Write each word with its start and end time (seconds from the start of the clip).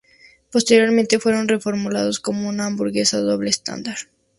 Posteriormente 0.51 1.19
fue 1.19 1.31
reformulado 1.45 2.09
como 2.23 2.49
una 2.49 2.65
hamburguesa 2.65 3.19
doble 3.19 3.51
estándar. 3.51 3.97